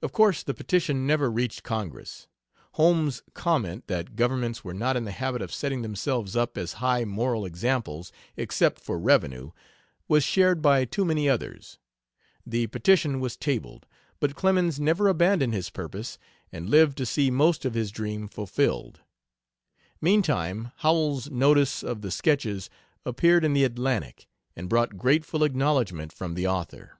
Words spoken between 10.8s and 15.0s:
too many others. The petition was tabled, but Clemens